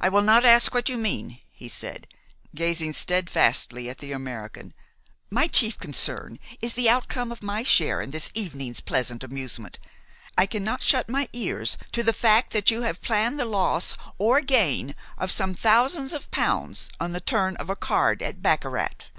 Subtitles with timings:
[0.00, 2.06] "I will not ask what you mean," he said,
[2.54, 4.72] gazing steadfastly at the American.
[5.28, 9.78] "My chief concern is the outcome of my share in this evening's pleasant amusement.
[10.38, 14.40] I cannot shut my ears to the fact that you have planned the loss or
[14.40, 19.10] gain of some thousands of pounds on the turn of a card at baccarat."